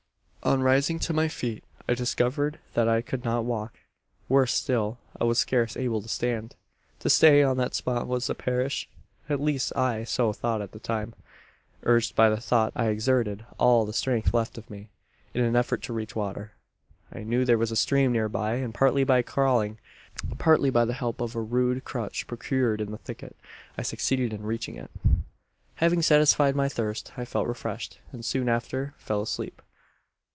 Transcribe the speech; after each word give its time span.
"On 0.43 0.63
rising 0.63 0.97
to 1.01 1.13
my 1.13 1.27
feet, 1.27 1.63
I 1.87 1.93
discovered 1.93 2.57
that 2.73 2.87
I 2.89 3.03
could 3.03 3.23
not 3.23 3.45
walk. 3.45 3.75
Worse 4.27 4.51
still, 4.55 4.97
I 5.19 5.23
was 5.23 5.37
scarce 5.37 5.77
able 5.77 6.01
to 6.01 6.09
stand. 6.09 6.55
"To 7.01 7.11
stay 7.11 7.43
on 7.43 7.57
that 7.57 7.75
spot 7.75 8.07
was 8.07 8.25
to 8.25 8.33
perish 8.33 8.89
at 9.29 9.39
least 9.39 9.71
I 9.77 10.03
so 10.03 10.33
thought 10.33 10.63
at 10.63 10.71
the 10.71 10.79
time. 10.79 11.13
"Urged 11.83 12.15
by 12.15 12.27
the 12.27 12.41
thought, 12.41 12.73
I 12.75 12.87
exerted 12.87 13.45
all 13.59 13.85
the 13.85 13.93
strength 13.93 14.33
left 14.33 14.57
me, 14.67 14.89
in 15.35 15.43
an 15.43 15.55
effort 15.55 15.83
to 15.83 15.93
reach 15.93 16.15
water. 16.15 16.53
"I 17.13 17.19
knew 17.21 17.45
there 17.45 17.55
was 17.59 17.69
a 17.71 17.75
stream 17.75 18.11
near 18.11 18.27
by; 18.27 18.55
and 18.55 18.73
partly 18.73 19.03
by 19.03 19.21
crawling, 19.21 19.77
partly 20.39 20.71
by 20.71 20.85
the 20.85 20.93
help 20.93 21.21
of 21.21 21.35
a 21.35 21.41
rude 21.41 21.85
crutch 21.85 22.25
procured 22.25 22.81
in 22.81 22.89
the 22.89 22.97
thicket 22.97 23.35
I 23.77 23.83
succeeded 23.83 24.33
in 24.33 24.41
reaching 24.41 24.75
it. 24.75 24.89
"Having 25.75 26.01
satisfied 26.01 26.55
my 26.55 26.67
thirst, 26.67 27.11
I 27.15 27.25
felt 27.25 27.47
refreshed; 27.47 27.99
and 28.11 28.25
soon 28.25 28.49
after 28.49 28.95
fell 28.97 29.21
asleep. 29.21 29.61